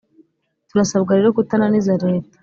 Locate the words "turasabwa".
0.69-1.11